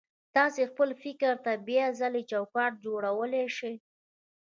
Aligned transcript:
تاسې 0.35 0.61
خپل 0.71 0.89
فکر 1.03 1.31
ته 1.45 1.51
بيا 1.67 1.85
ځلې 1.99 2.21
چوکاټ 2.31 2.71
جوړولای 2.85 3.45
شئ. 3.57 3.75